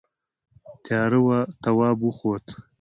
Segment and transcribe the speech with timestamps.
[0.83, 2.45] تیاره وه تواب وخوت.